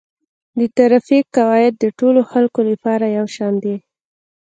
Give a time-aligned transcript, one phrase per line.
[0.59, 3.75] د ترافیک قواعد د ټولو خلکو لپاره یو شان دي.